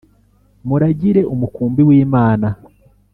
[0.67, 2.47] Muragire umukumbi w Imana